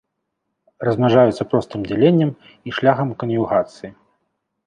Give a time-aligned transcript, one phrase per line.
[0.87, 2.31] Размнажаюцца простым дзяленнем
[2.71, 3.91] і шляхам кан'югацыі.